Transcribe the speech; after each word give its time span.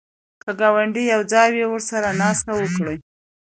که 0.43 0.51
ګاونډی 0.59 1.03
یواځې 1.11 1.47
وي، 1.53 1.65
ورسره 1.69 2.07
ناسته 2.21 2.51
وکړه 2.55 2.93